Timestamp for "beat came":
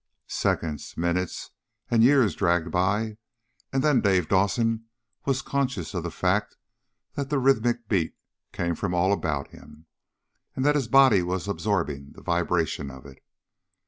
7.87-8.73